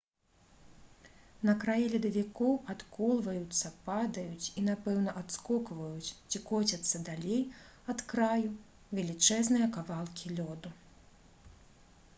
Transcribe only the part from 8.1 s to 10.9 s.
краю велічэзныя кавалкі лёду